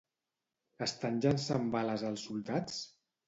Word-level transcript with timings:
Estan 0.85 1.19
llençant 1.25 1.69
bales 1.77 2.07
els 2.09 2.25
soldats? 2.31 2.81